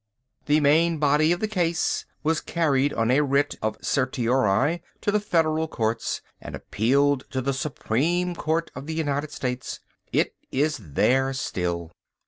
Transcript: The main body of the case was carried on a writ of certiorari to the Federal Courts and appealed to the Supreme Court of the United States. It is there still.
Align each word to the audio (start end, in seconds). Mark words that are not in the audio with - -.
The 0.47 0.59
main 0.61 0.97
body 0.97 1.31
of 1.31 1.41
the 1.41 1.47
case 1.47 2.05
was 2.23 2.41
carried 2.41 2.91
on 2.91 3.11
a 3.11 3.21
writ 3.21 3.53
of 3.61 3.77
certiorari 3.85 4.81
to 5.01 5.11
the 5.11 5.19
Federal 5.19 5.67
Courts 5.67 6.23
and 6.41 6.55
appealed 6.55 7.25
to 7.29 7.39
the 7.39 7.53
Supreme 7.53 8.33
Court 8.33 8.71
of 8.73 8.87
the 8.87 8.95
United 8.95 9.29
States. 9.31 9.79
It 10.11 10.33
is 10.51 10.77
there 10.77 11.33
still. 11.33 11.91